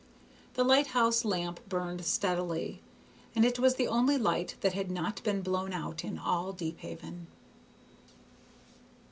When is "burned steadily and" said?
1.69-3.45